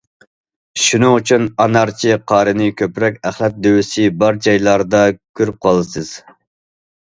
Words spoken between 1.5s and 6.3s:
ئانارچى قارىنى كۆپرەك ئەخلەت دۆۋىسى بار جايلاردا كۆرۈپ قالىسىز.